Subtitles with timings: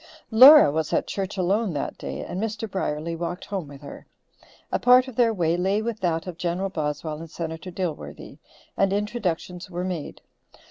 [0.31, 2.67] Laura was at church alone that day, and Mr.
[2.67, 4.07] Brierly walked home with her.
[4.71, 8.39] A part of their way lay with that of General Boswell and Senator Dilworthy,
[8.75, 10.21] and introductions were made.